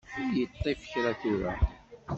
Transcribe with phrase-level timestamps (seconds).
[0.23, 1.53] Ur y-iṭṭif kra tura.